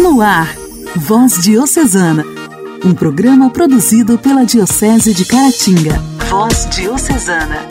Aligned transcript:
No 0.00 0.22
ar, 0.22 0.56
Voz 0.96 1.42
Diocesana, 1.42 2.24
um 2.82 2.94
programa 2.94 3.50
produzido 3.50 4.16
pela 4.16 4.46
Diocese 4.46 5.12
de 5.12 5.26
Caratinga. 5.26 5.98
Voz 6.30 6.66
Diocesana. 6.70 7.66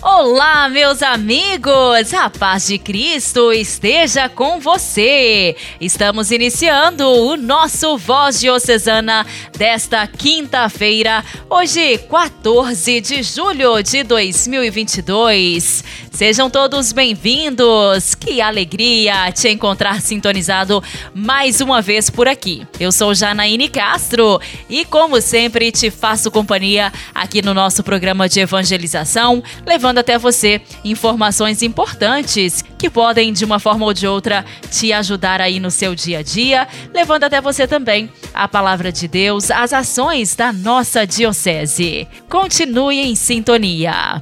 Olá, 0.00 0.68
meus 0.70 1.02
amigos! 1.02 2.14
A 2.14 2.30
paz 2.30 2.68
de 2.68 2.78
Cristo 2.78 3.52
esteja 3.52 4.30
com 4.30 4.58
você! 4.58 5.54
Estamos 5.78 6.30
iniciando 6.30 7.06
o 7.06 7.36
nosso 7.36 7.98
Voz 7.98 8.40
Diocesana 8.40 9.26
desta 9.58 10.06
quinta-feira, 10.06 11.22
hoje, 11.50 11.98
14 11.98 13.00
de 13.02 13.22
julho 13.22 13.82
de 13.82 14.02
2022. 14.04 15.84
Sejam 16.14 16.48
todos 16.48 16.92
bem-vindos! 16.92 18.14
Que 18.14 18.40
alegria 18.40 19.32
te 19.32 19.48
encontrar 19.48 20.00
sintonizado 20.00 20.80
mais 21.12 21.60
uma 21.60 21.82
vez 21.82 22.08
por 22.08 22.28
aqui. 22.28 22.64
Eu 22.78 22.92
sou 22.92 23.12
Janaíne 23.12 23.68
Castro 23.68 24.40
e, 24.70 24.84
como 24.84 25.20
sempre, 25.20 25.72
te 25.72 25.90
faço 25.90 26.30
companhia 26.30 26.92
aqui 27.12 27.42
no 27.42 27.52
nosso 27.52 27.82
programa 27.82 28.28
de 28.28 28.38
evangelização, 28.38 29.42
levando 29.66 29.98
até 29.98 30.16
você 30.16 30.62
informações 30.84 31.62
importantes 31.62 32.62
que 32.78 32.88
podem, 32.88 33.32
de 33.32 33.44
uma 33.44 33.58
forma 33.58 33.84
ou 33.84 33.92
de 33.92 34.06
outra, 34.06 34.44
te 34.70 34.92
ajudar 34.92 35.40
aí 35.40 35.58
no 35.58 35.70
seu 35.70 35.96
dia 35.96 36.20
a 36.20 36.22
dia, 36.22 36.68
levando 36.94 37.24
até 37.24 37.40
você 37.40 37.66
também 37.66 38.08
a 38.32 38.46
palavra 38.46 38.92
de 38.92 39.08
Deus, 39.08 39.50
as 39.50 39.72
ações 39.72 40.36
da 40.36 40.52
nossa 40.52 41.04
Diocese. 41.04 42.06
Continue 42.28 43.00
em 43.00 43.16
sintonia. 43.16 44.20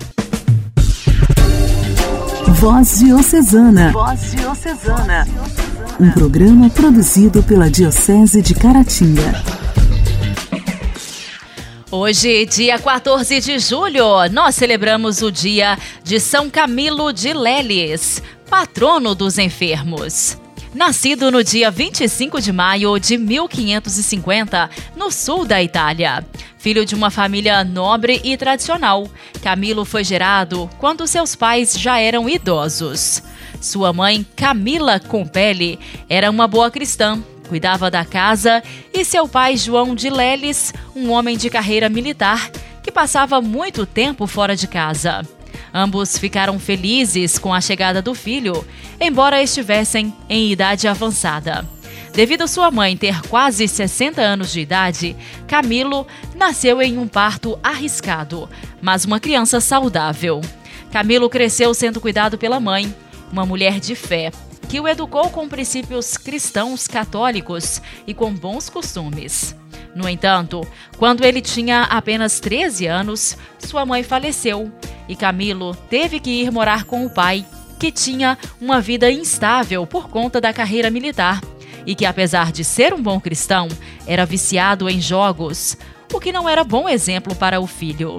Voz 2.63 3.01
Diocesana. 3.01 3.91
Voz 3.91 4.37
Diocesana. 4.37 5.27
Um 5.99 6.13
programa 6.13 6.71
produzido 6.71 7.43
pela 7.43 7.69
Diocese 7.69 8.41
de 8.41 8.55
Caratinga. 8.55 9.43
Hoje, 11.91 12.47
dia 12.47 12.79
14 12.79 13.41
de 13.41 13.59
julho, 13.59 14.29
nós 14.31 14.55
celebramos 14.55 15.23
o 15.23 15.33
dia 15.33 15.77
de 16.05 16.21
São 16.21 16.49
Camilo 16.49 17.13
de 17.13 17.33
Leles, 17.33 18.23
patrono 18.49 19.13
dos 19.13 19.39
enfermos. 19.39 20.39
Nascido 20.85 21.31
no 21.31 21.45
dia 21.45 21.71
25 21.71 22.41
de 22.41 22.51
maio 22.51 22.99
de 22.99 23.17
1550, 23.17 24.69
no 24.97 25.13
sul 25.13 25.45
da 25.45 25.63
Itália. 25.63 26.27
Filho 26.59 26.85
de 26.85 26.97
uma 26.97 27.09
família 27.09 27.63
nobre 27.63 28.21
e 28.25 28.37
tradicional, 28.37 29.09
Camilo 29.45 29.85
foi 29.85 30.03
gerado 30.03 30.69
quando 30.79 31.07
seus 31.07 31.37
pais 31.37 31.79
já 31.79 32.01
eram 32.01 32.29
idosos. 32.29 33.23
Sua 33.61 33.93
mãe, 33.93 34.27
Camila 34.35 34.99
Compelli, 34.99 35.79
era 36.09 36.29
uma 36.29 36.49
boa 36.49 36.69
cristã 36.69 37.23
cuidava 37.49 37.89
da 37.91 38.05
casa, 38.05 38.63
e 38.93 39.05
seu 39.05 39.29
pai, 39.29 39.57
João 39.59 39.95
de 39.95 40.11
Leles, 40.11 40.73
um 40.97 41.11
homem 41.11 41.37
de 41.37 41.51
carreira 41.51 41.89
militar 41.89 42.51
que 42.83 42.91
passava 42.91 43.41
muito 43.41 43.87
tempo 43.87 44.27
fora 44.27 44.57
de 44.57 44.67
casa. 44.67 45.23
Ambos 45.75 46.19
ficaram 46.19 46.59
felizes 46.59 47.39
com 47.39 47.53
a 47.53 47.61
chegada 47.61 48.03
do 48.03 48.15
filho, 48.15 48.65
embora 49.01 49.43
estivessem 49.43 50.13
em 50.29 50.51
idade 50.51 50.87
avançada. 50.87 51.67
Devido 52.13 52.47
sua 52.47 52.71
mãe 52.71 52.95
ter 52.95 53.23
quase 53.23 53.67
60 53.67 54.21
anos 54.21 54.53
de 54.53 54.61
idade, 54.61 55.17
Camilo 55.49 56.07
nasceu 56.37 56.83
em 56.83 56.99
um 56.99 57.09
parto 57.09 57.59
arriscado, 57.63 58.49
mas 58.83 59.07
uma 59.07 59.19
criança 59.19 59.61
saudável. 59.61 60.43
Camilo 60.93 61.31
cresceu 61.31 61.73
sendo 61.73 62.03
cuidado 62.03 62.37
pela 62.37 62.61
mãe, 62.61 62.95
uma 63.33 63.47
mulher 63.47 63.81
de 63.81 63.95
fé, 63.95 64.31
que 64.69 64.79
o 64.79 64.87
educou 64.87 65.31
com 65.31 65.49
princípios 65.49 66.19
cristãos 66.19 66.87
católicos 66.87 67.81
e 68.07 68.13
com 68.13 68.31
bons 68.33 68.69
costumes. 68.69 69.57
No 69.95 70.09
entanto, 70.09 70.67
quando 70.97 71.25
ele 71.25 71.41
tinha 71.41 71.83
apenas 71.83 72.41
13 72.41 72.87
anos, 72.87 73.37
sua 73.59 73.85
mãe 73.85 74.03
faleceu 74.03 74.73
e 75.09 75.15
Camilo 75.15 75.75
teve 75.91 76.19
que 76.19 76.31
ir 76.31 76.51
morar 76.51 76.85
com 76.85 77.05
o 77.05 77.11
pai, 77.11 77.45
que 77.79 77.93
tinha 77.93 78.39
uma 78.61 78.81
vida 78.81 79.11
instável 79.11 79.87
por 79.87 80.09
conta 80.09 80.41
da 80.41 80.53
carreira 80.53 80.91
militar 80.91 81.41
e 81.85 81.95
que, 81.95 82.07
apesar 82.07 82.53
de 82.53 82.65
ser 82.65 82.95
um 82.95 83.03
bom 83.03 83.21
cristão, 83.21 83.69
era 84.07 84.25
viciado 84.25 84.89
em 84.89 85.01
jogos, 85.01 85.77
o 86.13 86.21
que 86.21 86.33
não 86.33 86.49
era 86.49 86.65
bom 86.65 86.89
exemplo 86.89 87.35
para 87.35 87.61
o 87.61 87.67
filho. 87.67 88.19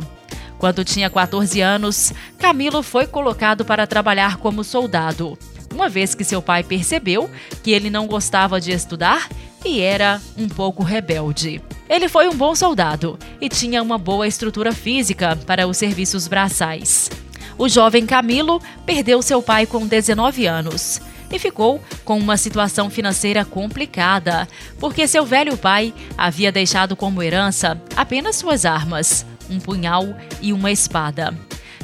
Quando 0.59 0.83
tinha 0.83 1.09
14 1.09 1.59
anos, 1.61 2.13
Camilo 2.37 2.83
foi 2.83 3.07
colocado 3.07 3.65
para 3.65 3.87
trabalhar 3.87 4.37
como 4.37 4.63
soldado 4.63 5.37
uma 5.73 5.89
vez 5.89 6.13
que 6.15 6.23
seu 6.23 6.41
pai 6.41 6.63
percebeu 6.63 7.29
que 7.63 7.71
ele 7.71 7.89
não 7.89 8.07
gostava 8.07 8.61
de 8.61 8.71
estudar 8.71 9.27
e 9.65 9.81
era 9.81 10.21
um 10.37 10.47
pouco 10.47 10.83
rebelde. 10.83 11.61
Ele 11.89 12.07
foi 12.07 12.27
um 12.27 12.35
bom 12.35 12.55
soldado 12.55 13.19
e 13.41 13.49
tinha 13.49 13.81
uma 13.81 13.97
boa 13.97 14.27
estrutura 14.27 14.71
física 14.71 15.37
para 15.45 15.67
os 15.67 15.77
serviços 15.77 16.27
braçais. 16.27 17.09
O 17.57 17.69
jovem 17.69 18.05
Camilo 18.05 18.61
perdeu 18.85 19.21
seu 19.21 19.41
pai 19.41 19.65
com 19.65 19.85
19 19.85 20.47
anos 20.47 21.01
e 21.31 21.39
ficou 21.39 21.81
com 22.05 22.17
uma 22.17 22.37
situação 22.37 22.89
financeira 22.89 23.43
complicada, 23.43 24.47
porque 24.79 25.07
seu 25.07 25.25
velho 25.25 25.57
pai 25.57 25.93
havia 26.17 26.51
deixado 26.51 26.95
como 26.95 27.21
herança 27.21 27.81
apenas 27.95 28.35
suas 28.35 28.65
armas, 28.65 29.25
um 29.49 29.59
punhal 29.59 30.15
e 30.41 30.53
uma 30.53 30.71
espada. 30.71 31.33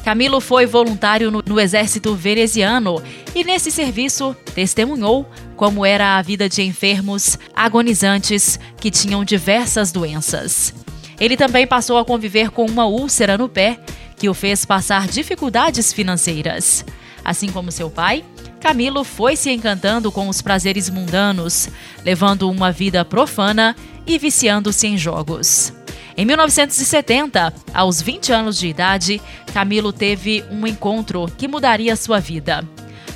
Camilo 0.03 0.39
foi 0.39 0.65
voluntário 0.65 1.29
no, 1.29 1.43
no, 1.45 1.59
exército 1.59 2.15
veneziano 2.15 3.01
e, 3.35 3.43
nesse 3.43 3.69
serviço, 3.71 4.35
testemunhou 4.55 5.29
como 5.55 5.85
era 5.85 6.17
a 6.17 6.21
vida 6.21 6.47
de 6.47 6.61
enfermos 6.63 7.37
agonizantes 7.53 8.59
que 8.77 8.89
tinham 8.89 9.23
diversas 9.23 9.91
doenças. 9.91 10.73
Ele 11.19 11.35
também 11.35 11.67
passou 11.67 11.97
a 11.97 12.05
conviver 12.05 12.49
com 12.49 12.65
uma 12.65 12.85
úlcera 12.85 13.37
no 13.37 13.49
pé 13.49 13.79
que 14.15 14.29
o 14.29 14.33
fez 14.33 14.65
passar 14.65 15.07
dificuldades 15.07 15.91
financeiras. 15.93 16.85
Assim 17.23 17.51
como 17.51 17.71
seu 17.71 17.89
pai, 17.89 18.23
Camilo 18.59 19.03
foi 19.03 19.35
se 19.35 19.51
encantando 19.51 20.11
com 20.11 20.27
os 20.27 20.41
prazeres 20.41 20.89
mundanos, 20.89 21.69
levando 22.03 22.49
uma 22.49 22.71
vida 22.71 23.03
profana 23.05 23.75
e 24.05 24.17
viciando-se 24.17 24.87
em 24.87 24.97
jogos. 24.97 25.73
Em 26.19 26.25
1970, 26.25 27.53
aos 27.73 28.01
20 28.01 28.33
anos 28.33 28.59
de 28.59 28.67
idade, 28.67 29.21
Camilo 29.53 29.93
teve 29.93 30.43
um 30.51 30.67
encontro 30.67 31.31
que 31.37 31.47
mudaria 31.47 31.95
sua 31.95 32.19
vida. 32.19 32.67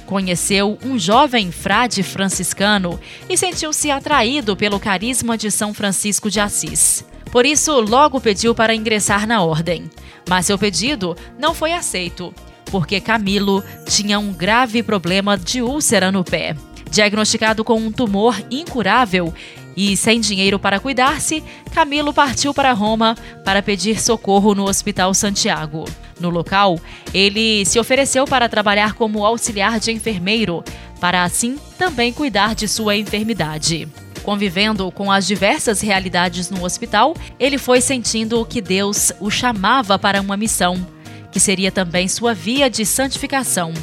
Conheceu 0.06 0.80
um 0.86 0.98
jovem 0.98 1.52
frade 1.52 2.02
franciscano 2.02 2.98
e 3.28 3.38
sentiu-se 3.38 3.92
atraído 3.92 4.56
pelo 4.56 4.80
carisma 4.80 5.38
de 5.38 5.52
São 5.52 5.74
Francisco 5.74 6.32
de 6.32 6.40
Assis. 6.40 7.04
Por 7.30 7.46
isso, 7.46 7.78
logo 7.82 8.22
pediu 8.22 8.56
para 8.56 8.74
ingressar 8.74 9.28
na 9.28 9.44
ordem. 9.44 9.92
Mas 10.30 10.46
seu 10.46 10.58
pedido 10.58 11.14
não 11.38 11.54
foi 11.54 11.74
aceito, 11.74 12.34
porque 12.72 13.02
Camilo 13.02 13.62
tinha 13.86 14.18
um 14.18 14.32
grave 14.32 14.82
problema 14.82 15.38
de 15.38 15.62
úlcera 15.62 16.10
no 16.10 16.24
pé. 16.24 16.56
Diagnosticado 16.90 17.66
com 17.66 17.76
um 17.76 17.92
tumor 17.92 18.42
incurável, 18.50 19.34
e, 19.76 19.96
sem 19.98 20.20
dinheiro 20.20 20.60
para 20.60 20.80
cuidar-se, 20.80 21.44
Camilo 21.74 22.14
partiu 22.14 22.54
para 22.54 22.74
Roma 22.74 23.16
para 23.44 23.62
pedir 23.62 24.00
socorro 24.00 24.54
no 24.54 24.68
Hospital 24.68 25.14
Santiago. 25.14 25.86
No 26.20 26.30
local, 26.30 26.80
ele 27.14 27.66
se 27.66 27.80
ofereceu 27.80 28.26
para 28.26 28.48
trabalhar 28.48 28.94
como 28.94 29.26
auxiliar 29.26 29.80
de 29.80 29.92
enfermeiro, 29.92 30.64
para 31.00 31.24
assim 31.24 31.58
também 31.78 32.14
cuidar 32.14 32.56
de 32.56 32.68
sua 32.68 32.96
enfermidade. 32.96 33.88
Convivendo 34.24 34.90
com 34.92 35.12
as 35.12 35.28
diversas 35.28 35.82
realidades 35.82 36.50
no 36.50 36.64
hospital, 36.64 37.14
ele 37.40 37.58
foi 37.58 37.82
sentindo 37.82 38.46
que 38.46 38.62
Deus 38.62 39.12
o 39.20 39.30
chamava 39.30 40.00
para 40.00 40.22
uma 40.22 40.38
missão, 40.38 40.86
que 41.32 41.40
seria 41.40 41.72
também 41.72 42.08
sua 42.08 42.34
via 42.34 42.70
de 42.70 42.86
santificação 42.86 43.74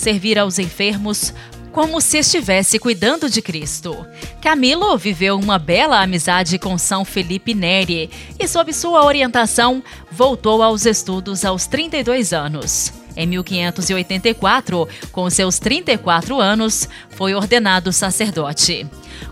servir 0.00 0.38
aos 0.38 0.58
enfermos, 0.58 1.34
como 1.72 2.00
se 2.00 2.18
estivesse 2.18 2.78
cuidando 2.78 3.28
de 3.28 3.40
Cristo. 3.40 4.06
Camilo 4.42 4.96
viveu 4.98 5.38
uma 5.38 5.58
bela 5.58 6.00
amizade 6.02 6.58
com 6.58 6.76
São 6.76 7.04
Felipe 7.04 7.54
Neri 7.54 8.10
e, 8.38 8.48
sob 8.48 8.72
sua 8.72 9.04
orientação, 9.04 9.82
voltou 10.10 10.62
aos 10.62 10.86
estudos 10.86 11.44
aos 11.44 11.66
32 11.66 12.32
anos. 12.32 12.99
Em 13.16 13.26
1584, 13.26 14.88
com 15.12 15.28
seus 15.28 15.58
34 15.58 16.40
anos, 16.40 16.88
foi 17.10 17.34
ordenado 17.34 17.92
sacerdote. 17.92 18.86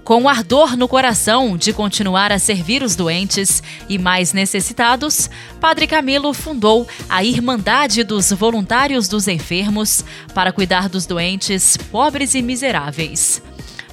Com 0.05 0.29
ardor 0.29 0.77
no 0.77 0.89
coração 0.89 1.57
de 1.57 1.73
continuar 1.73 2.33
a 2.33 2.39
servir 2.39 2.83
os 2.83 2.97
doentes 2.97 3.63
e 3.89 3.99
mais 3.99 4.33
necessitados, 4.33 5.31
Padre 5.61 5.87
Camilo 5.87 6.33
fundou 6.33 6.87
a 7.09 7.23
Irmandade 7.25 8.05
dos 8.05 8.31
Voluntários 8.33 9.09
dos 9.09 9.29
Enfermos 9.29 10.05
para 10.35 10.53
cuidar 10.53 10.89
dos 10.89 11.07
doentes, 11.07 11.77
pobres 11.77 12.35
e 12.35 12.43
miseráveis. 12.43 13.43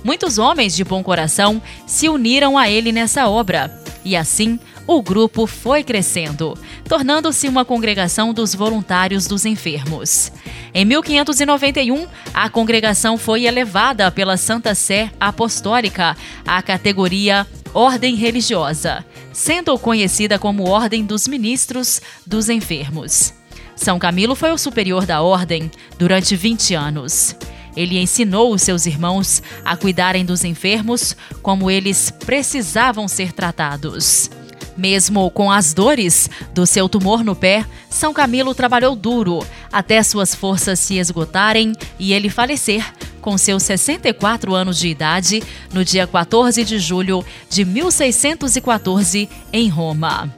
Muitos 0.04 0.38
homens 0.38 0.76
de 0.76 0.84
bom 0.84 1.02
coração 1.02 1.62
se 1.88 2.08
uniram 2.08 2.58
a 2.58 2.70
ele 2.70 2.92
nessa 2.92 3.28
obra, 3.28 3.82
e 4.04 4.16
assim 4.16 4.60
o 4.88 5.02
grupo 5.02 5.48
foi 5.48 5.84
crescendo, 5.84 6.58
tornando-se 6.88 7.48
uma 7.48 7.66
congregação 7.66 8.34
dos 8.34 8.54
voluntários 8.54 9.28
dos 9.28 9.46
enfermos. 9.46 10.32
Em 10.74 10.86
1591, 10.86 12.08
a 12.34 12.50
congregação 12.50 13.18
foi 13.18 13.46
elevada 13.46 14.12
pela 14.12 14.38
Santa 14.38 14.76
Sé 14.76 15.12
Apostólica 15.20 16.16
à 16.46 16.62
categoria 16.62 17.48
Ordem 17.74 18.16
Religiosa, 18.16 19.06
sendo 19.34 19.78
conhecida 19.78 20.38
como 20.38 20.70
Ordem 20.70 21.06
dos 21.06 21.28
Ministros 21.28 22.02
dos 22.26 22.50
Enfermos. 22.50 23.34
São 23.76 24.00
Camilo 24.00 24.36
foi 24.36 24.52
o 24.52 24.58
superior 24.58 25.06
da 25.06 25.22
ordem 25.22 25.70
durante 26.00 26.36
20 26.36 26.74
anos. 26.74 27.36
Ele 27.76 28.00
ensinou 28.00 28.54
os 28.54 28.62
seus 28.62 28.86
irmãos 28.86 29.44
a 29.66 29.76
cuidarem 29.76 30.24
dos 30.24 30.46
enfermos 30.46 31.16
como 31.42 31.70
eles 31.70 32.10
precisavam 32.10 33.06
ser 33.08 33.34
tratados. 33.34 34.30
Mesmo 34.78 35.30
com 35.32 35.50
as 35.50 35.74
dores 35.74 36.30
do 36.54 36.66
seu 36.66 36.90
tumor 36.90 37.24
no 37.24 37.36
pé, 37.36 37.66
São 37.90 38.14
Camilo 38.14 38.54
trabalhou 38.54 38.96
duro 38.96 39.46
até 39.72 40.04
suas 40.04 40.36
forças 40.36 40.80
se 40.80 40.98
esgotarem 40.98 41.74
e 41.98 42.12
ele 42.12 42.30
falecer 42.30 42.86
com 43.22 43.38
seus 43.38 43.64
64 43.64 44.54
anos 44.54 44.78
de 44.78 44.88
idade 44.88 45.42
no 45.74 45.84
dia 45.84 46.06
14 46.06 46.64
de 46.64 46.78
julho 46.78 47.26
de 47.50 47.64
1614 47.64 49.30
em 49.52 49.70
Roma. 49.70 50.32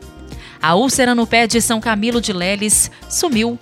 A 0.62 0.76
úlcera 0.76 1.14
no 1.14 1.28
pé 1.28 1.48
de 1.48 1.60
São 1.60 1.82
Camilo 1.82 2.22
de 2.22 2.32
Leles 2.32 2.92
sumiu 3.10 3.60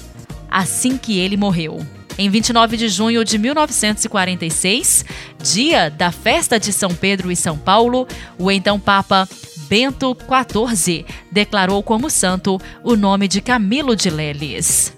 assim 0.50 0.98
que 0.98 1.18
ele 1.18 1.38
morreu. 1.38 1.86
Em 2.18 2.30
29 2.30 2.78
de 2.78 2.88
junho 2.88 3.26
de 3.26 3.38
1946, 3.38 5.04
dia 5.44 5.90
da 5.90 6.12
festa 6.12 6.58
de 6.58 6.72
São 6.72 6.94
Pedro 6.94 7.30
e 7.30 7.36
São 7.36 7.58
Paulo, 7.58 8.08
o 8.38 8.50
então 8.50 8.80
Papa 8.80 9.28
Bento 9.68 10.16
XIV 10.16 11.06
declarou 11.32 11.82
como 11.82 12.10
santo 12.10 12.60
o 12.84 12.96
nome 12.96 13.28
de 13.28 13.42
Camilo 13.42 13.96
de 13.96 14.10
Leles. 14.10 14.96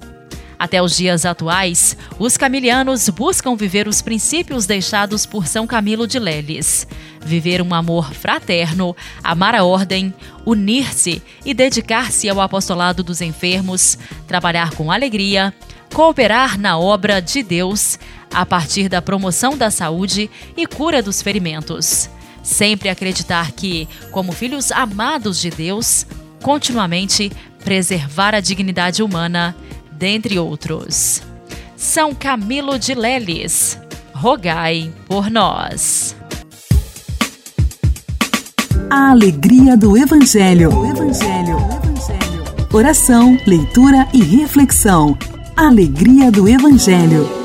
Até 0.60 0.82
os 0.82 0.98
dias 0.98 1.24
atuais, 1.24 1.96
os 2.18 2.36
camilianos 2.36 3.08
buscam 3.10 3.56
viver 3.56 3.88
os 3.88 4.02
princípios 4.02 4.66
deixados 4.66 5.26
por 5.26 5.46
São 5.46 5.68
Camilo 5.68 6.08
de 6.08 6.18
Leles. 6.18 6.88
Viver 7.22 7.62
um 7.62 7.74
amor 7.74 8.12
fraterno, 8.14 8.96
amar 9.24 9.54
a 9.54 9.64
ordem, 9.64 10.14
unir-se 10.46 11.22
e 11.46 11.54
dedicar-se 11.54 12.28
ao 12.28 12.42
apostolado 12.42 13.04
dos 13.04 13.22
enfermos, 13.22 13.98
trabalhar 14.28 14.74
com 14.74 14.92
alegria, 14.92 15.54
cooperar 15.94 16.60
na 16.60 16.78
obra 16.78 17.22
de 17.22 17.44
Deus 17.44 18.00
a 18.34 18.46
partir 18.46 18.90
da 18.90 19.02
promoção 19.02 19.56
da 19.56 19.70
saúde 19.70 20.30
e 20.56 20.66
cura 20.66 21.04
dos 21.04 21.22
ferimentos. 21.22 22.10
Sempre 22.48 22.88
acreditar 22.88 23.52
que, 23.52 23.90
como 24.10 24.32
filhos 24.32 24.72
amados 24.72 25.42
de 25.42 25.50
Deus, 25.50 26.08
continuamente 26.42 27.30
preservar 27.62 28.34
a 28.34 28.40
dignidade 28.40 29.04
humana, 29.04 29.54
dentre 29.92 30.40
outros. 30.40 31.22
São 31.76 32.16
Camilo 32.16 32.80
de 32.80 32.96
Leles, 32.96 33.78
rogai 34.14 34.90
por 35.06 35.30
nós. 35.30 36.16
A 38.90 39.12
alegria 39.12 39.76
do 39.76 39.98
Evangelho. 39.98 40.74
O 40.74 40.86
Evangelho. 40.86 41.58
O 41.58 41.84
Evangelho. 41.84 42.68
Oração, 42.72 43.38
leitura 43.46 44.08
e 44.14 44.24
reflexão. 44.24 45.18
Alegria 45.54 46.32
do 46.32 46.48
Evangelho. 46.48 47.37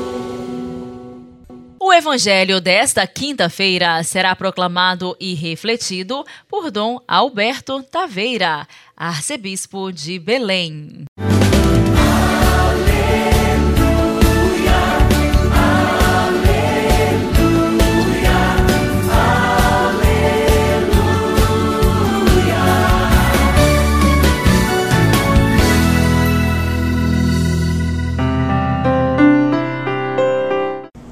O 2.03 2.05
Evangelho 2.05 2.59
desta 2.59 3.07
quinta-feira 3.07 4.03
será 4.03 4.35
proclamado 4.35 5.15
e 5.21 5.33
refletido 5.35 6.25
por 6.49 6.69
Dom 6.69 6.99
Alberto 7.07 7.81
Taveira, 7.81 8.67
arcebispo 8.97 9.89
de 9.89 10.19
Belém. 10.19 11.05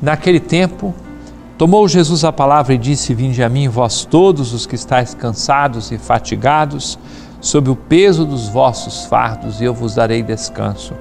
Naquele 0.01 0.39
tempo, 0.39 0.93
tomou 1.57 1.87
Jesus 1.87 2.23
a 2.23 2.31
palavra 2.31 2.73
e 2.73 2.77
disse: 2.77 3.13
Vinde 3.13 3.43
a 3.43 3.49
mim, 3.49 3.67
vós 3.67 4.03
todos 4.03 4.53
os 4.53 4.65
que 4.65 4.75
estáis 4.75 5.13
cansados 5.13 5.91
e 5.91 5.97
fatigados, 5.97 6.97
sob 7.39 7.69
o 7.69 7.75
peso 7.75 8.25
dos 8.25 8.49
vossos 8.49 9.05
fardos, 9.05 9.61
e 9.61 9.65
eu 9.65 9.73
vos 9.73 9.95
darei 9.95 10.23
descanso. 10.23 10.93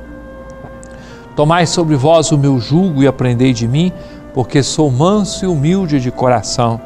Tomai 1.35 1.67
sobre 1.67 1.97
vós 1.97 2.31
o 2.32 2.38
meu 2.38 2.61
jugo 2.61 3.02
e 3.02 3.06
aprendei 3.06 3.55
de 3.55 3.67
mim, 3.67 3.91
porque 4.35 4.62
sou 4.62 4.91
manso 4.91 5.44
e 5.44 5.49
humilde 5.49 5.99
de 5.99 6.11
coração, 6.11 6.79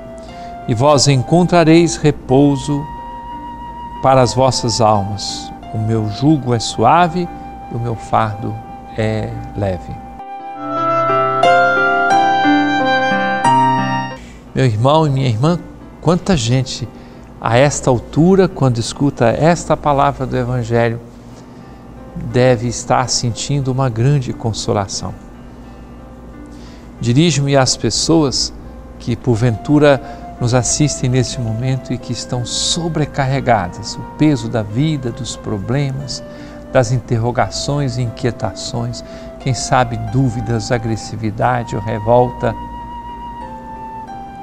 e 0.69 0.75
vós 0.75 1.09
encontrareis 1.09 1.97
repouso 1.97 2.85
para 4.03 4.23
as 4.23 4.35
vossas 4.35 4.81
almas. 4.81 5.51
O 5.75 5.79
meu 5.79 6.09
jugo 6.09 6.55
é 6.55 6.61
suave 6.61 7.29
e 7.73 7.75
o 7.75 7.81
meu 7.81 7.97
fardo 7.97 8.55
é 8.97 9.31
leve. 9.57 10.04
Meu 14.55 14.65
irmão 14.67 15.05
e 15.05 15.11
minha 15.11 15.27
irmã, 15.27 15.59
quanta 16.01 16.37
gente 16.37 16.89
a 17.41 17.59
esta 17.59 17.91
altura, 17.91 18.47
quando 18.47 18.79
escuta 18.79 19.27
esta 19.27 19.77
palavra 19.77 20.25
do 20.25 20.37
Evangelho, 20.37 21.01
deve 22.33 22.69
estar 22.69 23.09
sentindo 23.09 23.73
uma 23.73 23.89
grande 23.89 24.33
consolação. 24.33 25.13
Dirijo-me 27.01 27.57
às 27.57 27.77
pessoas 27.77 28.53
que 29.01 29.17
porventura 29.17 30.01
nos 30.41 30.55
assistem 30.55 31.11
nesse 31.11 31.41
momento 31.41 31.93
e 31.93 31.99
que 31.99 32.13
estão 32.13 32.47
sobrecarregadas, 32.47 33.97
o 33.97 34.03
peso 34.17 34.49
da 34.49 34.63
vida, 34.63 35.11
dos 35.11 35.35
problemas, 35.35 36.23
das 36.73 36.93
interrogações 36.93 37.99
e 37.99 38.03
inquietações, 38.03 39.05
quem 39.41 39.53
sabe 39.53 39.97
dúvidas, 40.13 40.71
agressividade 40.71 41.75
ou 41.75 41.83
revolta 41.83 42.55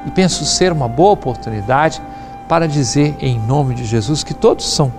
e 0.05 0.11
penso 0.11 0.45
ser 0.45 0.71
uma 0.71 0.87
boa 0.87 1.11
oportunidade 1.11 2.01
para 2.47 2.67
dizer 2.67 3.15
em 3.19 3.39
nome 3.39 3.75
de 3.75 3.85
Jesus 3.85 4.23
que 4.23 4.33
todos 4.33 4.73
são 4.73 4.91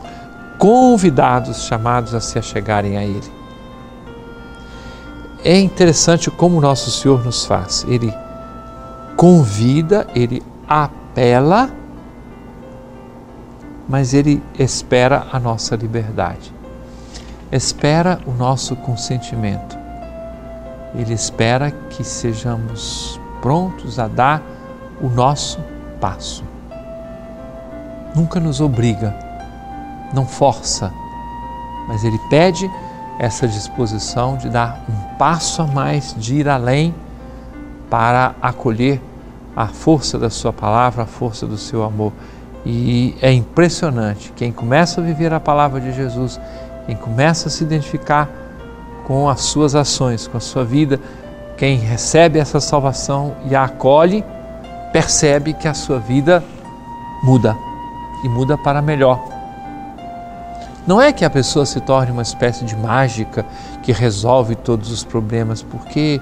convidados, 0.58 1.64
chamados 1.64 2.14
a 2.14 2.20
se 2.20 2.38
achegarem 2.38 2.96
a 2.96 3.04
Ele. 3.04 3.43
É 5.44 5.58
interessante 5.58 6.31
como 6.31 6.60
nosso 6.60 6.90
Senhor 6.90 7.25
nos 7.25 7.44
faz. 7.44 7.84
Ele 7.88 8.14
convida, 9.16 10.06
ele 10.14 10.43
apela, 10.69 11.68
mas 13.88 14.14
ele 14.14 14.42
espera 14.59 15.26
a 15.32 15.40
nossa 15.40 15.75
liberdade. 15.75 16.52
Espera 17.50 18.21
o 18.26 18.30
nosso 18.30 18.76
consentimento. 18.76 19.76
Ele 20.94 21.12
espera 21.12 21.71
que 21.71 22.04
sejamos 22.04 23.21
prontos 23.40 23.99
a 23.99 24.06
dar 24.06 24.42
o 25.02 25.09
nosso 25.09 25.59
passo. 26.00 26.44
Nunca 28.14 28.38
nos 28.38 28.61
obriga, 28.61 29.14
não 30.14 30.26
força, 30.26 30.92
mas 31.88 32.04
Ele 32.04 32.18
pede 32.30 32.71
essa 33.18 33.49
disposição 33.49 34.37
de 34.37 34.49
dar 34.49 34.85
um 34.88 35.16
passo 35.16 35.62
a 35.62 35.66
mais, 35.66 36.14
de 36.16 36.37
ir 36.37 36.49
além 36.49 36.94
para 37.90 38.35
acolher 38.40 39.00
a 39.56 39.66
força 39.66 40.18
da 40.18 40.30
Sua 40.30 40.52
palavra, 40.52 41.02
a 41.02 41.06
força 41.06 41.47
do 41.47 41.59
seu 41.59 41.82
amor. 41.82 42.12
E 42.64 43.16
é 43.21 43.32
impressionante 43.32 44.32
quem 44.37 44.52
começa 44.52 45.00
a 45.00 45.04
viver 45.04 45.32
a 45.32 45.40
palavra 45.40 45.80
de 45.80 45.92
Jesus, 45.92 46.40
quem 46.87 46.97
começa 46.97 47.49
a 47.49 47.50
se 47.50 47.64
identificar 47.64 48.28
com 49.04 49.28
as 49.28 49.40
suas 49.40 49.75
ações, 49.75 50.28
com 50.28 50.37
a 50.37 50.40
sua 50.40 50.64
vida, 50.64 51.00
quem 51.56 51.76
recebe 51.76 52.38
essa 52.38 52.61
salvação 52.61 53.35
e 53.49 53.54
a 53.54 53.64
acolhe 53.64 54.25
percebe 54.92 55.52
que 55.54 55.66
a 55.66 55.75
sua 55.75 55.99
vida 55.99 56.44
muda 57.22 57.56
e 58.22 58.28
muda 58.28 58.58
para 58.58 58.82
melhor. 58.82 59.20
Não 60.87 61.00
é 61.00 61.12
que 61.12 61.25
a 61.25 61.30
pessoa 61.30 61.64
se 61.64 61.80
torne 61.80 62.11
uma 62.11 62.22
espécie 62.22 62.64
de 62.64 62.76
mágica 62.76 63.46
que 63.82 63.92
resolve 63.92 64.56
todos 64.56 64.90
os 64.90 65.04
problemas, 65.04 65.62
porque 65.62 66.20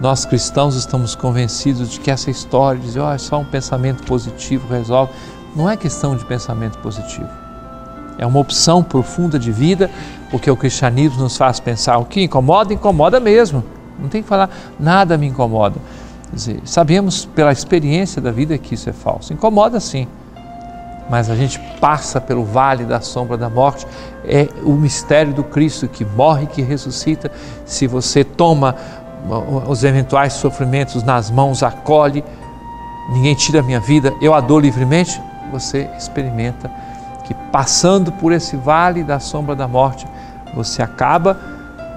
nós 0.00 0.24
cristãos 0.24 0.76
estamos 0.76 1.14
convencidos 1.14 1.90
de 1.90 2.00
que 2.00 2.10
essa 2.10 2.30
história 2.30 2.78
de 2.78 2.86
dizer, 2.86 3.00
oh, 3.00 3.10
é 3.10 3.18
só 3.18 3.40
um 3.40 3.44
pensamento 3.44 4.04
positivo 4.04 4.68
resolve, 4.72 5.12
não 5.56 5.68
é 5.68 5.76
questão 5.76 6.14
de 6.14 6.24
pensamento 6.24 6.78
positivo. 6.78 7.28
É 8.18 8.26
uma 8.26 8.38
opção 8.38 8.82
profunda 8.82 9.38
de 9.38 9.50
vida, 9.50 9.90
porque 10.30 10.50
o 10.50 10.56
cristianismo 10.56 11.22
nos 11.22 11.36
faz 11.36 11.58
pensar 11.58 11.98
o 11.98 12.04
que 12.04 12.24
incomoda, 12.24 12.74
incomoda 12.74 13.18
mesmo. 13.18 13.64
Não 13.98 14.08
tem 14.08 14.22
que 14.22 14.28
falar 14.28 14.50
nada 14.78 15.16
me 15.16 15.26
incomoda. 15.26 15.76
Dizer, 16.32 16.60
sabemos 16.64 17.24
pela 17.24 17.50
experiência 17.52 18.20
da 18.20 18.30
vida 18.30 18.56
que 18.58 18.74
isso 18.74 18.88
é 18.90 18.92
falso. 18.92 19.32
Incomoda 19.32 19.80
sim. 19.80 20.06
mas 21.08 21.30
a 21.30 21.34
gente 21.34 21.58
passa 21.80 22.20
pelo 22.20 22.44
vale 22.44 22.84
da 22.84 23.00
sombra 23.00 23.36
da 23.36 23.48
morte. 23.48 23.86
É 24.24 24.48
o 24.62 24.72
mistério 24.72 25.32
do 25.32 25.42
Cristo 25.42 25.88
que 25.88 26.04
morre, 26.04 26.46
que 26.46 26.60
ressuscita. 26.60 27.30
Se 27.64 27.86
você 27.86 28.22
toma 28.22 28.76
os 29.66 29.84
eventuais 29.84 30.34
sofrimentos 30.34 31.02
nas 31.02 31.30
mãos, 31.30 31.62
acolhe, 31.62 32.22
ninguém 33.10 33.34
tira 33.34 33.60
a 33.60 33.62
minha 33.62 33.80
vida, 33.80 34.12
eu 34.20 34.34
a 34.34 34.40
dou 34.40 34.60
livremente, 34.60 35.20
você 35.50 35.88
experimenta 35.96 36.70
que 37.24 37.34
passando 37.50 38.12
por 38.12 38.32
esse 38.32 38.56
vale 38.56 39.02
da 39.02 39.18
sombra 39.18 39.56
da 39.56 39.66
morte, 39.66 40.06
você 40.54 40.82
acaba 40.82 41.38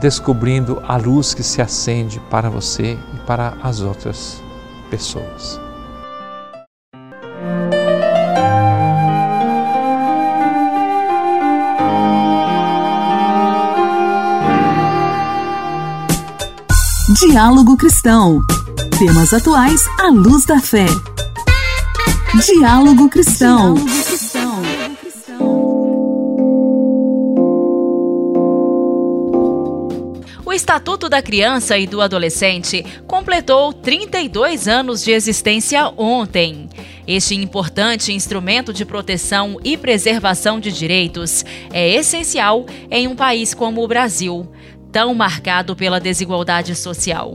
descobrindo 0.01 0.81
a 0.87 0.97
luz 0.97 1.33
que 1.35 1.43
se 1.43 1.61
acende 1.61 2.19
para 2.29 2.49
você 2.49 2.97
e 3.13 3.17
para 3.27 3.55
as 3.61 3.81
outras 3.81 4.41
pessoas. 4.89 5.59
Diálogo 17.19 17.77
Cristão. 17.77 18.41
Temas 18.97 19.31
atuais 19.33 19.81
à 19.99 20.07
luz 20.09 20.45
da 20.45 20.59
fé. 20.59 20.87
Diálogo 22.43 23.07
Cristão. 23.09 23.75
O 23.75 23.77
Estatuto 30.61 31.09
da 31.09 31.23
Criança 31.23 31.75
e 31.75 31.87
do 31.87 32.01
Adolescente 32.01 32.85
completou 33.07 33.73
32 33.73 34.67
anos 34.67 35.03
de 35.03 35.09
existência 35.09 35.91
ontem. 35.97 36.69
Este 37.07 37.33
importante 37.33 38.13
instrumento 38.13 38.71
de 38.71 38.85
proteção 38.85 39.57
e 39.63 39.75
preservação 39.75 40.59
de 40.59 40.71
direitos 40.71 41.43
é 41.73 41.89
essencial 41.89 42.67
em 42.91 43.07
um 43.07 43.15
país 43.15 43.55
como 43.55 43.83
o 43.83 43.87
Brasil, 43.87 44.51
tão 44.91 45.15
marcado 45.15 45.75
pela 45.75 45.99
desigualdade 45.99 46.75
social. 46.75 47.33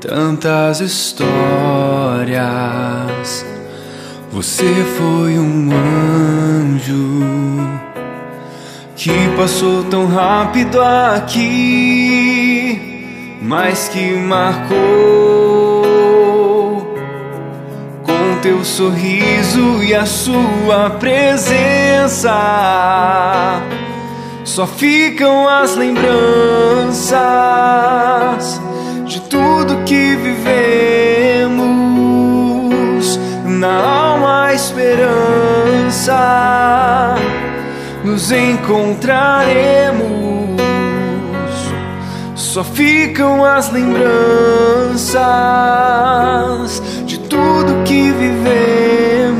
tantas 0.00 0.80
histórias. 0.80 1.28
Você 4.32 4.64
foi 4.96 5.38
um 5.38 5.70
anjo 5.72 7.20
que 8.96 9.12
passou 9.36 9.84
tão 9.84 10.06
rápido 10.06 10.80
aqui, 10.80 11.38
mas 13.42 13.88
que 13.88 14.16
marcou 14.16 14.72
com 18.02 18.38
teu 18.40 18.64
sorriso 18.64 19.82
e 19.82 19.94
a 19.94 20.06
sua 20.06 20.90
presença 20.98 22.32
só 24.44 24.66
ficam 24.66 25.46
as 25.48 25.76
lembranças 25.76 27.20
tudo 29.30 29.82
que 29.84 30.16
vivemos, 30.16 31.58
na 33.46 33.76
alma 33.76 34.52
esperança 34.52 36.18
nos 38.04 38.30
encontraremos. 38.32 40.60
Só 42.34 42.64
ficam 42.64 43.44
as 43.44 43.70
lembranças 43.72 45.22
de 47.06 47.20
tudo 47.20 47.84
que 47.84 48.10
vivemos. 48.10 49.38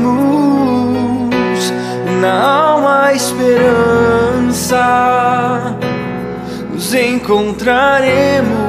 Na 2.21 2.41
alma, 2.41 3.11
esperança, 3.13 4.77
nos 6.71 6.93
encontraremos. 6.93 8.60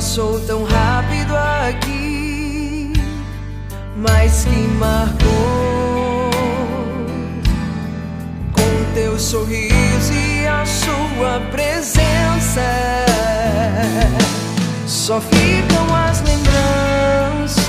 passou 0.00 0.40
tão 0.46 0.64
rápido 0.64 1.36
aqui, 1.36 2.90
mas 3.98 4.46
que 4.46 4.60
marcou 4.78 6.30
com 8.50 8.94
teu 8.94 9.18
sorriso 9.18 10.14
e 10.14 10.46
a 10.46 10.64
sua 10.64 11.42
presença. 11.50 12.62
Só 14.86 15.20
ficam 15.20 15.94
as 15.94 16.22
lembranças 16.22 17.60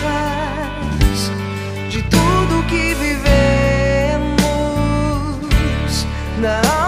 de 1.89 2.01
tudo 2.03 2.65
que 2.69 2.93
vivemos 2.93 3.27
na 6.39 6.80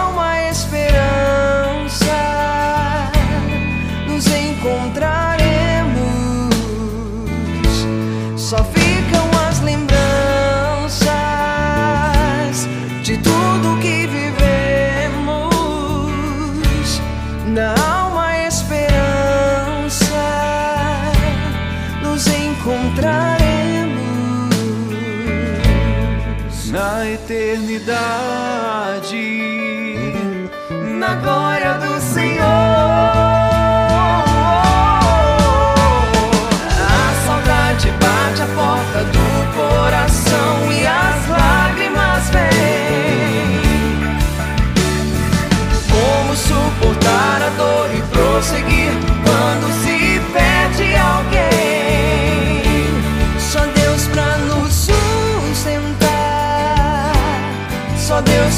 na 30.98 31.14
glória 31.16 31.74
do 31.74 32.00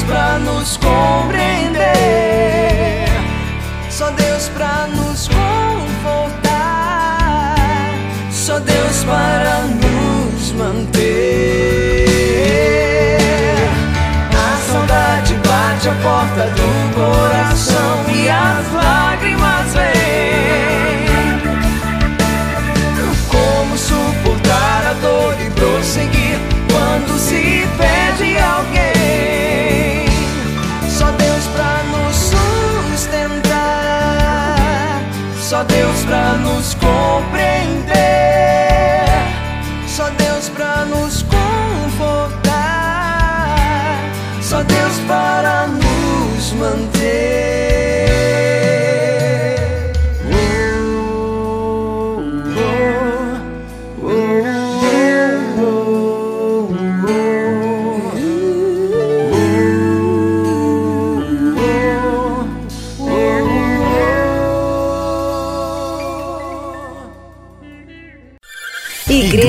pra 0.07 0.39
nos 0.39 0.77
compreender, 0.77 1.85
só 3.89 4.09
Deus 4.11 4.49
pra 4.49 4.87
nos 4.87 5.27
confortar, 5.27 6.35
só 8.31 8.57
Deus 8.59 9.03
para 9.03 9.61
nos 9.67 10.53
manter. 10.53 12.07
A 14.33 14.57
saudade 14.71 15.33
bate 15.45 15.89
a 15.89 15.93
porta 16.01 16.47
do 16.55 16.66
pra 36.07 36.37
nos 36.37 36.73
compreender. 36.75 37.96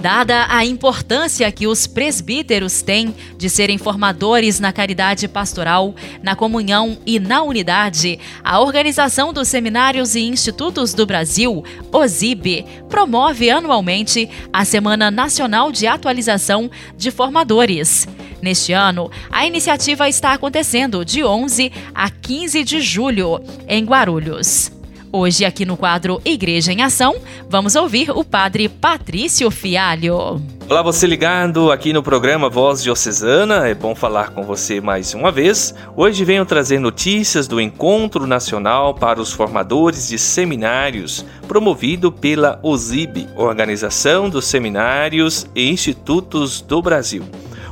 Dada 0.00 0.46
a 0.48 0.64
importância 0.64 1.50
que 1.50 1.66
os 1.66 1.88
presbíteros 1.88 2.82
têm 2.82 3.12
de 3.36 3.50
serem 3.50 3.76
formadores 3.76 4.60
na 4.60 4.72
caridade 4.72 5.26
pastoral, 5.26 5.92
na 6.22 6.36
comunhão 6.36 6.98
e 7.04 7.18
na 7.18 7.42
unidade, 7.42 8.16
a 8.44 8.60
Organização 8.60 9.32
dos 9.32 9.48
Seminários 9.48 10.14
e 10.14 10.20
Institutos 10.20 10.94
do 10.94 11.04
Brasil, 11.04 11.64
OSIB, 11.92 12.64
promove 12.88 13.50
anualmente 13.50 14.30
a 14.52 14.64
Semana 14.64 15.10
Nacional 15.10 15.72
de 15.72 15.88
Atualização 15.88 16.70
de 16.96 17.10
Formadores. 17.10 18.06
Neste 18.40 18.72
ano, 18.72 19.10
a 19.32 19.44
iniciativa 19.48 20.08
está 20.08 20.32
acontecendo 20.32 21.04
de 21.04 21.24
11 21.24 21.72
a 21.92 22.08
15 22.08 22.62
de 22.62 22.80
julho, 22.80 23.40
em 23.66 23.84
Guarulhos. 23.84 24.77
Hoje, 25.10 25.44
aqui 25.46 25.64
no 25.64 25.76
quadro 25.76 26.20
Igreja 26.22 26.70
em 26.70 26.82
Ação, 26.82 27.16
vamos 27.48 27.74
ouvir 27.74 28.10
o 28.10 28.22
padre 28.22 28.68
Patrício 28.68 29.50
Fialho. 29.50 30.42
Olá, 30.68 30.82
você 30.82 31.06
ligado 31.06 31.72
aqui 31.72 31.94
no 31.94 32.02
programa 32.02 32.50
Voz 32.50 32.82
Diocesana, 32.82 33.66
é 33.66 33.74
bom 33.74 33.94
falar 33.94 34.30
com 34.30 34.42
você 34.42 34.82
mais 34.82 35.14
uma 35.14 35.32
vez. 35.32 35.74
Hoje 35.96 36.26
venho 36.26 36.44
trazer 36.44 36.78
notícias 36.78 37.48
do 37.48 37.58
Encontro 37.58 38.26
Nacional 38.26 38.94
para 38.94 39.18
os 39.18 39.32
Formadores 39.32 40.08
de 40.08 40.18
Seminários, 40.18 41.24
promovido 41.46 42.12
pela 42.12 42.60
OSIB, 42.62 43.28
Organização 43.34 44.28
dos 44.28 44.44
Seminários 44.44 45.46
e 45.54 45.70
Institutos 45.70 46.60
do 46.60 46.82
Brasil. 46.82 47.24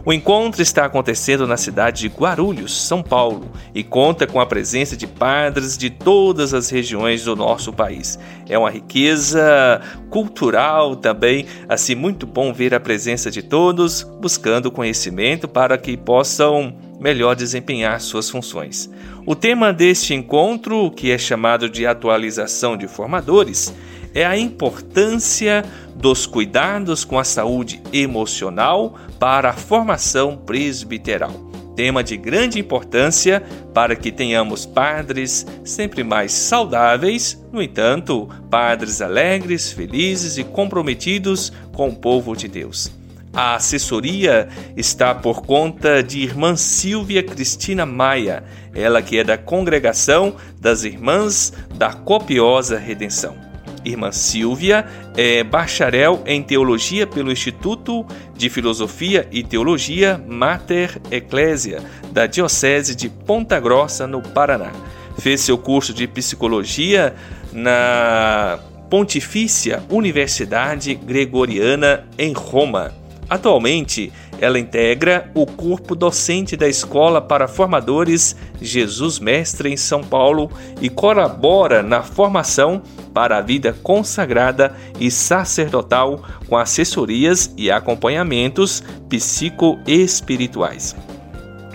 O 0.07 0.13
encontro 0.13 0.63
está 0.63 0.85
acontecendo 0.85 1.49
na 1.49 1.57
cidade 1.57 2.03
de 2.03 2.17
Guarulhos, 2.17 2.81
São 2.87 3.03
Paulo, 3.03 3.51
e 3.75 3.83
conta 3.83 4.25
com 4.25 4.41
a 4.41 4.47
presença 4.47 4.97
de 4.97 5.05
padres 5.05 5.77
de 5.77 5.91
todas 5.91 6.55
as 6.55 6.71
regiões 6.71 7.25
do 7.25 7.35
nosso 7.35 7.73
país. 7.73 8.17
É 8.49 8.57
uma 8.57 8.71
riqueza 8.71 9.81
cultural 10.09 10.95
também, 10.95 11.47
assim 11.69 11.97
muito 11.97 12.25
bom 12.25 12.53
ver 12.53 12.73
a 12.73 12.79
presença 12.79 13.33
de 13.33 13.43
todos 13.43 14.05
buscando 14.21 14.71
conhecimento 14.71 15.49
para 15.49 15.77
que 15.77 15.97
possam 15.97 16.73
melhor 17.01 17.35
desempenhar 17.35 18.01
suas 18.01 18.31
funções. 18.31 18.89
O 19.27 19.35
tema 19.35 19.73
deste 19.73 20.15
encontro, 20.15 20.89
que 20.93 21.11
é 21.11 21.19
chamado 21.19 21.69
de 21.69 21.85
atualização 21.85 22.77
de 22.77 22.87
formadores, 22.87 23.75
é 24.17 24.25
a 24.25 24.35
importância 24.35 25.63
dos 25.95 26.25
cuidados 26.25 27.05
com 27.05 27.19
a 27.19 27.25
saúde 27.25 27.83
emocional 27.93 28.99
para 29.19 29.51
a 29.51 29.53
formação 29.53 30.39
presbiteral. 30.39 31.33
Tema 31.77 32.03
de 32.03 32.17
grande 32.17 32.59
importância 32.59 33.43
para 33.75 33.95
que 33.95 34.11
tenhamos 34.11 34.65
padres 34.65 35.47
sempre 35.63 36.03
mais 36.03 36.33
saudáveis, 36.33 37.39
no 37.53 37.61
entanto, 37.61 38.27
padres 38.51 39.03
alegres, 39.03 39.71
felizes 39.71 40.39
e 40.39 40.45
comprometidos 40.45 41.53
com 41.75 41.91
o 41.91 41.97
povo 41.97 42.35
de 42.35 42.49
Deus. 42.49 42.91
A 43.35 43.57
assessoria 43.57 44.49
está 44.75 45.15
por 45.15 45.43
conta 45.43 46.03
de 46.03 46.21
irmã 46.21 46.57
Silvia 46.57 47.23
Cristina 47.23 47.85
Maia, 47.85 48.45
ela 48.75 49.03
que 49.03 49.19
é 49.19 49.25
da 49.25 49.37
congregação 49.37 50.37
das 50.59 50.85
Irmãs 50.85 51.53
da 51.75 51.93
Copiosa 51.93 52.79
Redenção. 52.79 53.46
Irmã 53.87 54.11
Silvia 54.13 54.85
é 55.17 55.45
bacharel 55.45 56.23
em 56.27 56.43
teologia 56.43 57.07
pelo 57.07 57.31
Instituto 57.31 58.05
de 58.37 58.51
Filosofia 58.51 59.29
e 59.31 59.43
Teologia 59.43 60.21
Mater 60.27 61.01
Ecclesia 61.11 61.83
da 62.13 62.27
Diocese 62.27 62.95
de 62.95 63.09
Ponta 63.09 63.59
Grossa, 63.61 64.07
no 64.07 64.21
Paraná. 64.21 64.73
Fez 65.19 65.41
seu 65.41 65.57
curso 65.57 65.95
de 65.95 66.07
psicologia 66.07 67.15
na 67.53 68.59
Pontifícia 68.91 69.83
Universidade 69.91 70.95
Gregoriana 70.95 72.07
em 72.19 72.33
Roma 72.33 72.93
Atualmente, 73.29 74.13
ela 74.41 74.59
integra 74.59 75.31
o 75.35 75.47
corpo 75.47 75.95
docente 75.95 76.57
da 76.57 76.69
Escola 76.69 77.21
para 77.21 77.49
Formadores 77.49 78.37
Jesus 78.61 79.19
Mestre 79.19 79.73
em 79.73 79.77
São 79.77 80.03
Paulo 80.03 80.51
e 80.81 80.89
colabora 80.89 81.83
na 81.83 82.03
formação 82.03 82.83
para 83.15 83.39
a 83.39 83.41
vida 83.41 83.75
consagrada 83.83 84.75
e 85.01 85.11
sacerdotal 85.11 86.23
com 86.49 86.57
assessorias 86.57 87.53
e 87.57 87.71
acompanhamentos 87.71 88.83
psicoespirituais. 89.09 90.95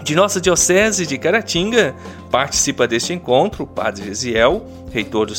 De 0.04 0.16
nossa 0.16 0.42
Diocese 0.42 1.06
de 1.06 1.18
Caratinga, 1.18 1.96
participa 2.32 2.88
deste 2.88 3.14
encontro 3.14 3.64
o 3.64 3.68
Padre 3.68 4.06
Gesiel, 4.06 4.66
reitor 4.92 5.28
do 5.28 5.36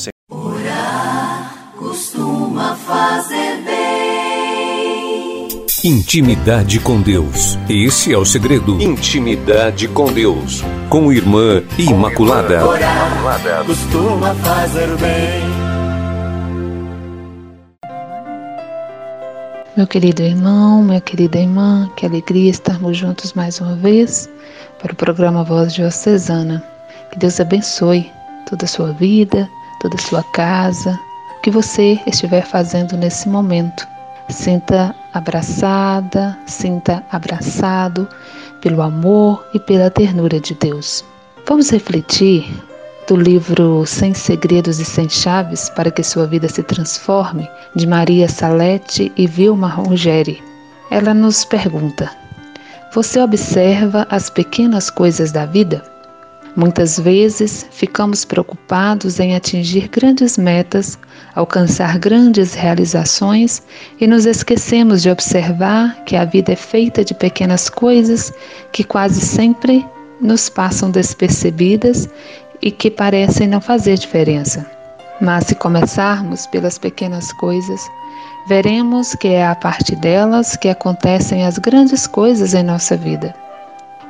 Intimidade 5.85 6.79
com 6.79 7.01
Deus. 7.01 7.59
Esse 7.69 8.13
é 8.13 8.17
o 8.17 8.25
segredo. 8.25 8.81
Intimidade 8.81 9.89
com 9.89 10.13
Deus. 10.13 10.63
Com 10.89 11.13
Irmã 11.13 11.61
Imaculada. 11.77 12.55
Imaculada. 12.55 13.65
Costuma 13.65 14.33
fazer 14.37 14.87
bem. 14.99 15.43
Meu 19.77 19.85
querido 19.89 20.23
irmão, 20.23 20.85
minha 20.85 21.01
querida 21.01 21.41
irmã, 21.41 21.91
que 21.97 22.07
alegria 22.07 22.53
estarmos 22.53 22.97
juntos 22.97 23.33
mais 23.33 23.61
uma 23.61 23.75
vez 23.75 24.31
para 24.81 24.93
o 24.93 24.97
programa 24.97 25.43
Voz 25.43 25.75
Diocesana. 25.75 26.63
Que 27.11 27.19
Deus 27.19 27.41
abençoe 27.41 28.09
toda 28.49 28.67
a 28.67 28.69
sua 28.69 28.93
vida, 28.93 29.51
toda 29.81 29.97
a 29.97 30.01
sua 30.01 30.23
casa, 30.33 30.97
o 31.39 31.41
que 31.41 31.51
você 31.51 31.99
estiver 32.07 32.47
fazendo 32.47 32.97
nesse 32.97 33.29
momento. 33.29 33.92
Sinta 34.33 34.95
abraçada, 35.13 36.37
sinta 36.47 37.05
abraçado 37.13 38.09
pelo 38.63 38.81
amor 38.81 39.45
e 39.53 39.61
pela 39.61 39.91
ternura 39.91 40.41
de 40.41 40.55
Deus. 40.55 41.05
Vamos 41.47 41.71
refletir 41.71 42.51
do 43.07 43.15
livro 43.15 43.85
Sem 43.85 44.15
Segredos 44.15 44.81
e 44.81 44.87
Sem 44.87 45.09
Chaves 45.09 45.69
para 45.69 45.91
que 45.91 46.03
sua 46.03 46.27
vida 46.27 46.49
se 46.49 46.63
transforme, 46.63 47.49
de 47.77 47.87
Maria 47.87 48.27
Salete 48.27 49.13
e 49.17 49.27
Vilma 49.27 49.69
Rogeri. 49.69 50.43
Ela 50.91 51.13
nos 51.13 51.45
pergunta: 51.45 52.11
Você 52.95 53.21
observa 53.21 54.07
as 54.09 54.31
pequenas 54.31 54.89
coisas 54.89 55.31
da 55.31 55.45
vida? 55.45 55.85
Muitas 56.57 56.99
vezes 56.99 57.67
ficamos 57.71 58.25
preocupados 58.25 59.21
em 59.21 59.35
atingir 59.35 59.89
grandes 59.89 60.37
metas, 60.37 60.99
alcançar 61.35 61.99
grandes 61.99 62.55
realizações 62.55 63.63
e 64.01 64.07
nos 64.07 64.27
esquecemos 64.27 65.03
de 65.03 65.11
observar 65.11 66.05
que 66.05 66.17
a 66.17 66.25
vida 66.25 66.53
é 66.53 66.57
feita 66.57 67.05
de 67.05 67.15
pequenas 67.15 67.71
coisas 67.71 68.33
que 68.71 68.85
quase 68.85 69.21
sempre 69.21 69.87
nos 70.21 70.49
passam 70.49 70.91
despercebidas 70.91 72.09
e 72.61 72.71
que 72.71 72.91
parecem 72.91 73.49
não 73.49 73.61
fazer 73.61 73.97
diferença. 73.99 74.65
Mas 75.21 75.47
se 75.47 75.55
começarmos 75.55 76.47
pelas 76.47 76.79
pequenas 76.79 77.33
coisas, 77.33 77.81
veremos 78.47 79.15
que 79.15 79.29
é 79.29 79.47
a 79.47 79.55
partir 79.55 79.97
delas 79.97 80.57
que 80.57 80.69
acontecem 80.69 81.45
as 81.45 81.59
grandes 81.59 82.07
coisas 82.07 82.55
em 82.55 82.63
nossa 82.63 82.97
vida. 82.97 83.35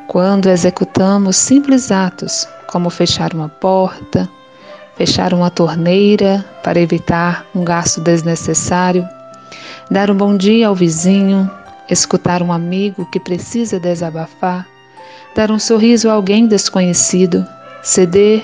Quando 0.09 0.49
executamos 0.49 1.37
simples 1.37 1.91
atos, 1.91 2.47
como 2.67 2.91
fechar 2.91 3.33
uma 3.33 3.49
porta, 3.49 4.29
fechar 4.97 5.33
uma 5.33 5.51
torneira 5.51 6.45
para 6.63 6.81
evitar 6.81 7.47
um 7.55 7.65
gasto 7.65 8.01
desnecessário, 8.01 9.09
dar 9.91 10.11
um 10.11 10.17
bom 10.17 10.37
dia 10.37 10.69
ao 10.69 10.75
vizinho, 10.75 11.51
escutar 11.89 12.43
um 12.43 12.53
amigo 12.53 13.07
que 13.07 13.21
precisa 13.21 13.79
desabafar, 13.79 14.67
dar 15.35 15.51
um 15.51 15.59
sorriso 15.59 16.09
a 16.09 16.13
alguém 16.13 16.47
desconhecido, 16.47 17.47
ceder 17.83 18.43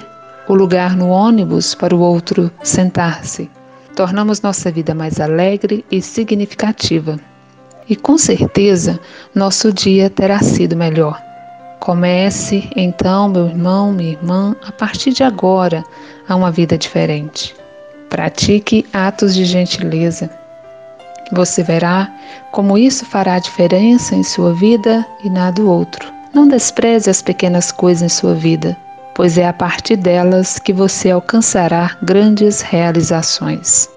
o 0.48 0.54
lugar 0.54 0.96
no 0.96 1.08
ônibus 1.08 1.74
para 1.74 1.94
o 1.94 2.00
outro 2.00 2.50
sentar-se. 2.62 3.50
Tornamos 3.94 4.40
nossa 4.40 4.70
vida 4.70 4.94
mais 4.94 5.20
alegre 5.20 5.84
e 5.90 6.00
significativa. 6.00 7.18
E 7.88 7.96
com 7.96 8.16
certeza 8.16 9.00
nosso 9.34 9.72
dia 9.72 10.08
terá 10.08 10.40
sido 10.40 10.76
melhor. 10.76 11.27
Comece 11.80 12.68
então, 12.74 13.28
meu 13.28 13.46
irmão, 13.46 13.92
minha 13.92 14.12
irmã, 14.12 14.54
a 14.66 14.72
partir 14.72 15.12
de 15.12 15.22
agora, 15.22 15.84
a 16.28 16.34
uma 16.34 16.50
vida 16.50 16.76
diferente. 16.76 17.54
Pratique 18.08 18.86
atos 18.92 19.34
de 19.34 19.44
gentileza. 19.44 20.30
Você 21.32 21.62
verá 21.62 22.10
como 22.50 22.76
isso 22.78 23.04
fará 23.04 23.38
diferença 23.38 24.14
em 24.14 24.22
sua 24.22 24.54
vida 24.54 25.06
e 25.22 25.30
na 25.30 25.50
do 25.50 25.70
outro. 25.70 26.12
Não 26.32 26.48
despreze 26.48 27.10
as 27.10 27.22
pequenas 27.22 27.70
coisas 27.70 28.02
em 28.02 28.08
sua 28.08 28.34
vida, 28.34 28.76
pois 29.14 29.36
é 29.36 29.46
a 29.46 29.52
partir 29.52 29.96
delas 29.96 30.58
que 30.58 30.72
você 30.72 31.10
alcançará 31.10 31.96
grandes 32.02 32.60
realizações. 32.60 33.88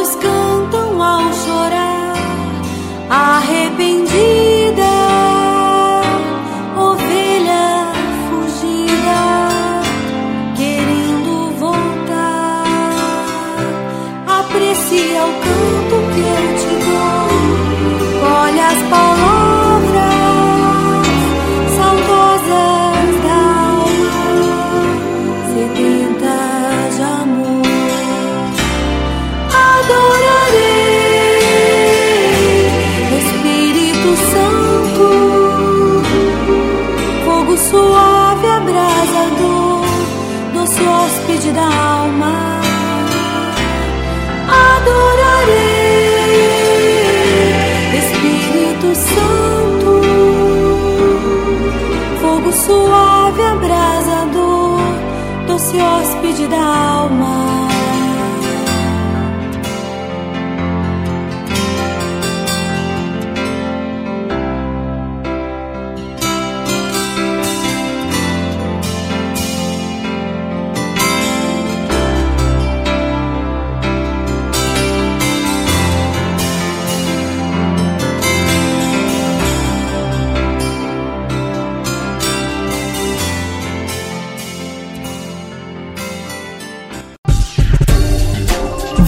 Meus 0.00 0.14
olhos 0.14 0.39
suave, 52.52 53.42
abrasador, 53.42 54.80
doce 55.46 55.80
hóspede 55.80 56.48
da 56.48 57.02
alma. 57.02 57.79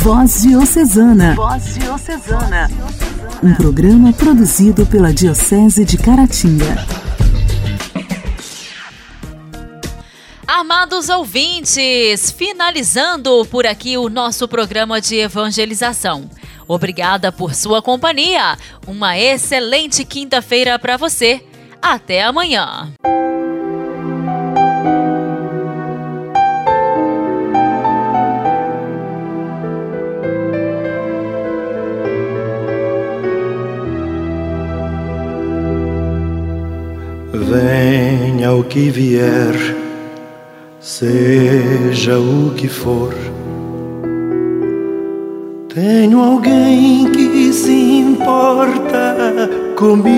Voz 0.02 0.42
Diocesana. 0.42 1.36
Voz 1.36 1.74
Diocesana. 1.74 2.68
Um 3.40 3.54
programa 3.54 4.12
produzido 4.12 4.84
pela 4.84 5.12
Diocese 5.12 5.84
de 5.84 5.96
Caratinga. 5.96 6.84
Amados 10.44 11.08
ouvintes, 11.08 12.32
finalizando 12.32 13.46
por 13.48 13.64
aqui 13.64 13.96
o 13.96 14.08
nosso 14.08 14.48
programa 14.48 15.00
de 15.00 15.18
evangelização. 15.18 16.28
Obrigada 16.66 17.30
por 17.30 17.54
sua 17.54 17.80
companhia. 17.80 18.58
Uma 18.84 19.16
excelente 19.16 20.04
quinta-feira 20.04 20.80
para 20.80 20.96
você. 20.96 21.44
Até 21.80 22.24
amanhã. 22.24 22.92
Que 38.72 38.88
vier, 38.88 39.54
seja 40.80 42.18
o 42.18 42.54
que 42.56 42.66
for. 42.68 43.14
Tenho 45.68 46.18
alguém 46.18 47.10
que 47.12 47.52
se 47.52 47.98
importa 47.98 49.50
comigo. 49.76 50.16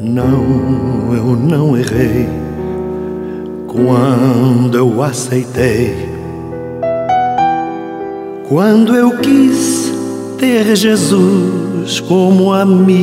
Não, 0.00 1.12
eu 1.12 1.34
não 1.34 1.76
errei 1.76 2.28
quando 3.66 4.78
eu 4.78 5.02
aceitei. 5.02 6.08
Quando 8.48 8.94
eu 8.94 9.10
quis 9.18 9.92
ter 10.38 10.76
Jesus 10.76 11.65
como 12.00 12.52
amigo. 12.52 12.96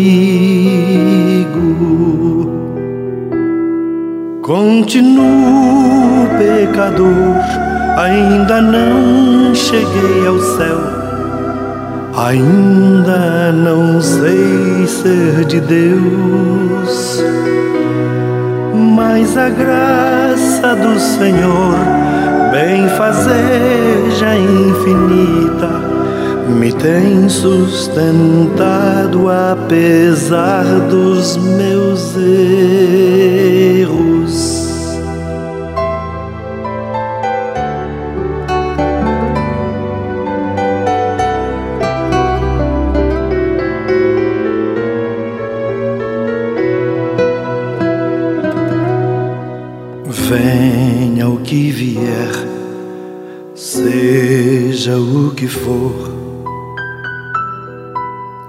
Continuo 4.41 6.27
pecador, 6.37 7.39
ainda 7.97 8.61
não 8.61 9.55
cheguei 9.55 10.27
ao 10.27 10.39
céu. 10.39 11.03
Ainda 12.15 13.51
não 13.51 13.99
sei 13.99 14.85
ser 14.85 15.45
de 15.45 15.59
Deus, 15.61 17.23
mas 18.95 19.35
a 19.35 19.49
graça 19.49 20.75
do 20.75 20.99
Senhor, 20.99 21.73
bem 22.51 22.87
fazer 22.89 24.11
já 24.19 24.37
infinita, 24.37 25.92
me 26.49 26.73
tem 26.73 27.29
sustentado 27.29 29.29
apesar 29.29 30.65
dos 30.89 31.37
meus 31.37 32.17
erros. 33.77 34.52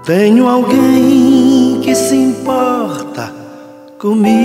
Tenho 0.05 0.47
alguém 0.47 1.79
que 1.81 1.95
se 1.95 2.15
importa 2.15 3.33
comigo. 3.97 4.35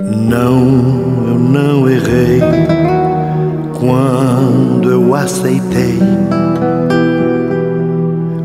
Não, 0.00 1.26
eu 1.26 1.38
não 1.40 1.90
errei 1.90 2.40
quando 3.76 4.92
eu 4.92 5.12
aceitei. 5.16 5.98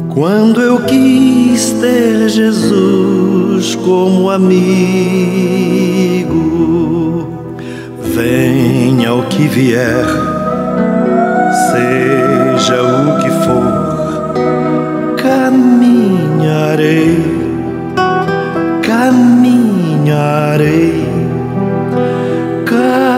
Quando 0.09 0.59
eu 0.61 0.79
quis 0.81 1.69
ter 1.73 2.27
Jesus 2.27 3.75
como 3.75 4.31
amigo, 4.31 4.57
venha 8.01 9.13
o 9.13 9.27
que 9.27 9.47
vier, 9.47 10.05
seja 11.71 12.81
o 12.81 13.20
caminharei, 16.71 17.19
caminharei, 18.81 20.15
caminharei. 22.65 23.12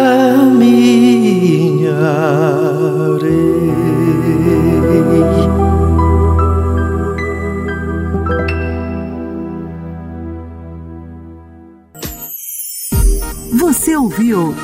Você 13.59 13.95
ouviu 13.95 14.55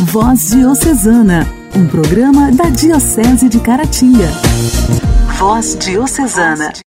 Voz 0.00 0.50
Diocesana, 0.50 1.46
um 1.74 1.86
programa 1.86 2.50
da 2.52 2.70
Diocese 2.70 3.48
de 3.50 3.60
Caratinga. 3.60 4.28
Voz 5.38 5.76
Diocesana. 5.78 6.72